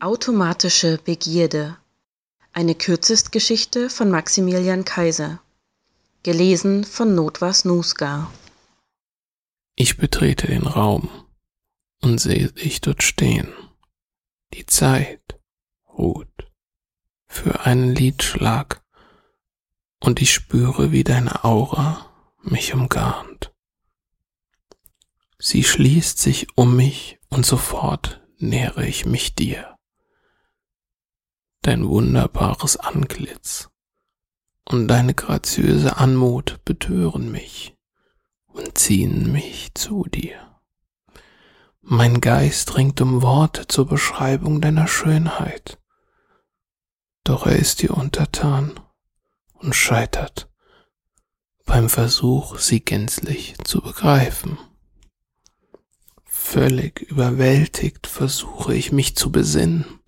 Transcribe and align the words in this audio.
Automatische 0.00 0.98
Begierde 1.04 1.76
Eine 2.52 2.74
Kürzestgeschichte 2.74 3.90
von 3.90 4.10
Maximilian 4.10 4.84
Kaiser 4.84 5.40
Gelesen 6.22 6.84
von 6.84 7.14
Notwas 7.14 7.64
Nusgar 7.64 8.32
Ich 9.74 9.96
betrete 9.96 10.46
den 10.46 10.66
Raum 10.66 11.10
und 12.00 12.18
sehe 12.20 12.52
dich 12.52 12.80
dort 12.80 13.02
stehen. 13.02 13.52
Die 14.54 14.66
Zeit 14.66 15.38
ruht 15.88 16.50
für 17.26 17.60
einen 17.60 17.94
Liedschlag 17.94 18.82
und 19.98 20.22
ich 20.22 20.32
spüre, 20.32 20.92
wie 20.92 21.04
deine 21.04 21.44
Aura 21.44 22.06
mich 22.42 22.72
umgarnt. 22.72 23.52
Sie 25.38 25.64
schließt 25.64 26.18
sich 26.18 26.56
um 26.56 26.76
mich 26.76 27.19
und 27.30 27.46
sofort 27.46 28.20
nähere 28.38 28.86
ich 28.86 29.06
mich 29.06 29.34
dir 29.34 29.76
dein 31.62 31.86
wunderbares 31.86 32.76
Antlitz 32.76 33.68
und 34.64 34.88
deine 34.88 35.14
graziöse 35.14 35.96
Anmut 35.96 36.64
betören 36.64 37.30
mich 37.30 37.76
und 38.46 38.78
ziehen 38.78 39.30
mich 39.30 39.74
zu 39.74 40.04
dir. 40.04 40.60
Mein 41.82 42.20
Geist 42.20 42.76
ringt 42.76 43.00
um 43.00 43.22
Worte 43.22 43.66
zur 43.66 43.86
Beschreibung 43.86 44.60
deiner 44.60 44.86
Schönheit, 44.86 45.78
doch 47.24 47.46
er 47.46 47.56
ist 47.56 47.82
dir 47.82 47.96
untertan 47.96 48.78
und 49.54 49.74
scheitert 49.74 50.50
beim 51.66 51.88
Versuch, 51.88 52.58
sie 52.58 52.80
gänzlich 52.80 53.56
zu 53.64 53.80
begreifen. 53.80 54.58
Völlig 56.52 57.02
überwältigt 57.02 58.08
versuche 58.08 58.74
ich 58.74 58.90
mich 58.90 59.14
zu 59.14 59.30
besinnen 59.30 60.00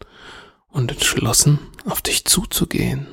und 0.66 0.90
entschlossen 0.90 1.60
auf 1.84 2.02
dich 2.02 2.24
zuzugehen. 2.24 3.06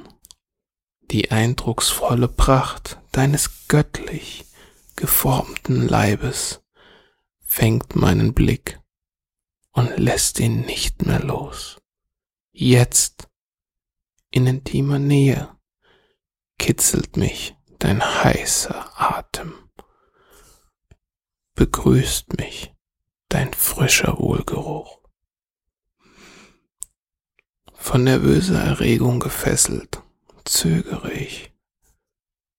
Die 1.11 1.29
eindrucksvolle 1.29 2.27
Pracht 2.27 2.97
deines 3.11 3.67
göttlich 3.67 4.45
geformten 4.95 5.87
Leibes 5.87 6.63
fängt 7.39 7.95
meinen 7.95 8.33
Blick 8.33 8.79
und 9.73 9.95
lässt 9.97 10.39
ihn 10.39 10.61
nicht 10.61 11.05
mehr 11.05 11.19
los. 11.19 11.77
Jetzt, 12.51 13.29
in 14.31 14.47
intimer 14.47 14.97
Nähe, 14.97 15.55
kitzelt 16.57 17.15
mich 17.15 17.55
dein 17.77 18.03
heißer 18.03 18.99
Atem, 18.99 19.53
begrüßt 21.53 22.35
mich 22.35 22.73
dein 23.29 23.53
frischer 23.53 24.17
Wohlgeruch. 24.17 24.99
Von 27.73 28.03
nervöser 28.03 28.59
Erregung 28.59 29.19
gefesselt, 29.19 30.03
zögere 30.43 31.11
ich. 31.11 31.53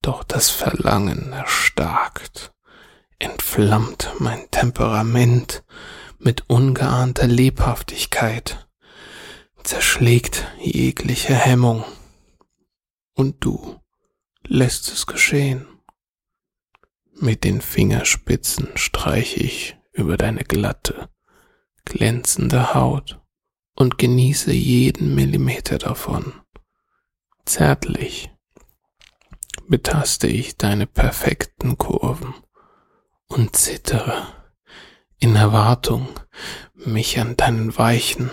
Doch 0.01 0.25
das 0.25 0.49
Verlangen 0.49 1.33
erstarkt, 1.33 2.53
entflammt 3.19 4.15
mein 4.19 4.51
Temperament 4.51 5.63
mit 6.19 6.49
ungeahnter 6.49 7.27
Lebhaftigkeit, 7.27 8.69
zerschlägt 9.63 10.47
jegliche 10.59 11.35
Hemmung. 11.35 11.85
Und 13.15 13.45
du 13.45 13.79
lässt 14.45 14.91
es 14.91 15.07
geschehen. 15.07 15.67
Mit 17.13 17.45
den 17.45 17.61
Fingerspitzen 17.61 18.71
streich 18.77 19.37
ich 19.37 19.77
über 20.01 20.17
deine 20.17 20.45
glatte, 20.45 21.09
glänzende 21.85 22.75
Haut 22.75 23.21
und 23.75 23.99
genieße 23.99 24.53
jeden 24.53 25.15
Millimeter 25.15 25.79
davon. 25.79 26.33
Zärtlich 27.45 28.31
betaste 29.69 30.27
ich 30.27 30.57
deine 30.57 30.87
perfekten 30.87 31.79
Kurven 31.79 32.35
und 33.29 33.55
zittere 33.57 34.27
in 35.19 35.37
Erwartung, 35.37 36.09
mich 36.75 37.21
an 37.21 37.37
deinen 37.37 37.77
weichen, 37.77 38.31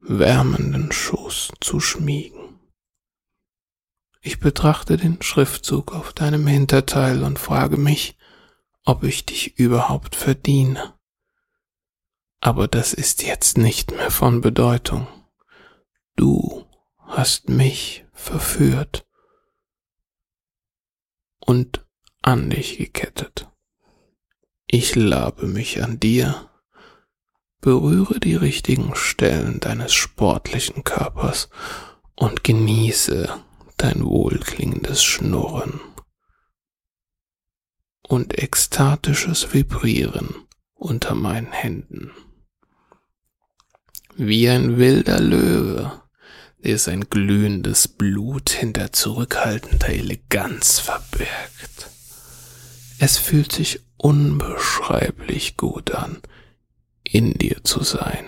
wärmenden 0.00 0.92
Schoß 0.92 1.52
zu 1.60 1.80
schmiegen. 1.80 2.58
Ich 4.20 4.40
betrachte 4.40 4.96
den 4.96 5.22
Schriftzug 5.22 5.94
auf 5.94 6.12
deinem 6.12 6.46
Hinterteil 6.46 7.22
und 7.22 7.38
frage 7.38 7.78
mich, 7.78 8.18
ob 8.90 9.04
ich 9.04 9.24
dich 9.24 9.56
überhaupt 9.56 10.16
verdiene. 10.16 10.98
Aber 12.40 12.66
das 12.66 12.92
ist 12.92 13.22
jetzt 13.22 13.56
nicht 13.56 13.92
mehr 13.92 14.10
von 14.10 14.40
Bedeutung. 14.40 15.06
Du 16.16 16.66
hast 16.98 17.48
mich 17.48 18.04
verführt 18.12 19.06
und 21.38 21.86
an 22.22 22.50
dich 22.50 22.78
gekettet. 22.78 23.48
Ich 24.66 24.96
labe 24.96 25.46
mich 25.46 25.84
an 25.84 26.00
dir, 26.00 26.50
berühre 27.60 28.18
die 28.18 28.34
richtigen 28.34 28.96
Stellen 28.96 29.60
deines 29.60 29.94
sportlichen 29.94 30.82
Körpers 30.82 31.48
und 32.16 32.42
genieße 32.42 33.40
dein 33.76 34.04
wohlklingendes 34.04 35.04
Schnurren 35.04 35.80
und 38.10 38.36
ekstatisches 38.42 39.54
Vibrieren 39.54 40.34
unter 40.74 41.14
meinen 41.14 41.52
Händen 41.52 42.10
wie 44.16 44.48
ein 44.48 44.78
wilder 44.78 45.20
Löwe, 45.20 46.02
der 46.58 46.78
sein 46.78 47.08
glühendes 47.08 47.86
Blut 47.86 48.50
hinter 48.50 48.92
zurückhaltender 48.92 49.90
Eleganz 49.90 50.80
verbirgt. 50.80 51.90
Es 52.98 53.16
fühlt 53.16 53.52
sich 53.52 53.80
unbeschreiblich 53.96 55.56
gut 55.56 55.92
an, 55.92 56.20
in 57.04 57.34
dir 57.34 57.62
zu 57.62 57.84
sein. 57.84 58.24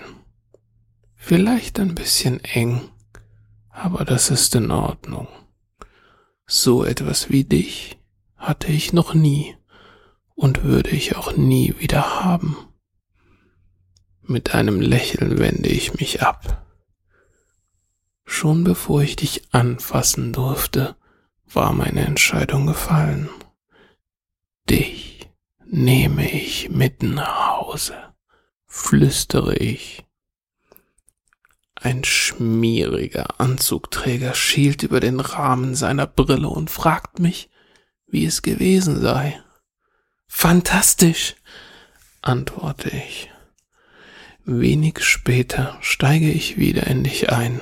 Vielleicht 1.15 1.77
ein 1.81 1.93
bisschen 1.93 2.39
eng, 2.39 2.89
aber 3.69 4.05
das 4.05 4.29
ist 4.29 4.55
in 4.55 4.71
Ordnung. 4.71 5.27
So 6.47 6.85
etwas 6.85 7.29
wie 7.29 7.43
dich 7.43 7.97
hatte 8.37 8.71
ich 8.71 8.93
noch 8.93 9.13
nie 9.13 9.57
und 10.35 10.63
würde 10.63 10.91
ich 10.91 11.15
auch 11.15 11.35
nie 11.35 11.75
wieder 11.79 12.23
haben. 12.23 12.57
Mit 14.21 14.55
einem 14.55 14.79
Lächeln 14.79 15.37
wende 15.39 15.69
ich 15.69 15.95
mich 15.95 16.21
ab. 16.21 16.65
Schon 18.25 18.63
bevor 18.63 19.01
ich 19.01 19.15
dich 19.15 19.53
anfassen 19.53 20.31
durfte, 20.31 20.95
war 21.45 21.73
meine 21.73 22.05
Entscheidung 22.05 22.65
gefallen. 22.65 23.29
Dich 24.69 25.29
nehme 25.65 26.31
ich 26.31 26.69
mit 26.69 27.03
nach 27.03 27.57
Hause, 27.57 27.93
flüstere 28.65 29.57
ich. 29.57 30.05
Ein 31.75 32.05
schmieriger 32.05 33.41
Anzugträger 33.41 34.33
schielt 34.35 34.83
über 34.83 35.01
den 35.01 35.19
Rahmen 35.19 35.75
seiner 35.75 36.07
Brille 36.07 36.47
und 36.47 36.71
fragt 36.71 37.19
mich, 37.19 37.49
wie 38.07 38.25
es 38.25 38.41
gewesen 38.41 39.01
sei. 39.01 39.42
Fantastisch, 40.27 41.35
antworte 42.21 42.89
ich. 42.89 43.31
Wenig 44.45 45.03
später 45.03 45.77
steige 45.81 46.29
ich 46.29 46.57
wieder 46.57 46.87
in 46.87 47.03
dich 47.03 47.31
ein, 47.31 47.61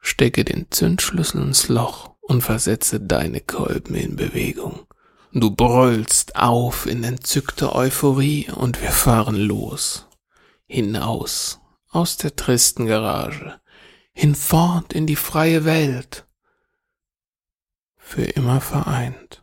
stecke 0.00 0.44
den 0.44 0.70
Zündschlüssel 0.70 1.42
ins 1.42 1.68
Loch 1.68 2.14
und 2.20 2.42
versetze 2.42 3.00
deine 3.00 3.40
Kolben 3.40 3.94
in 3.94 4.16
Bewegung. 4.16 4.86
Du 5.32 5.50
brüllst 5.50 6.36
auf 6.36 6.86
in 6.86 7.02
entzückter 7.04 7.74
Euphorie 7.74 8.50
und 8.50 8.82
wir 8.82 8.90
fahren 8.90 9.36
los. 9.36 10.06
Hinaus 10.66 11.60
aus 11.88 12.16
der 12.16 12.36
tristen 12.36 12.86
Garage, 12.86 13.60
hinfort 14.12 14.92
in 14.92 15.06
die 15.06 15.16
freie 15.16 15.64
Welt. 15.64 16.26
Für 17.96 18.24
immer 18.24 18.60
vereint. 18.60 19.42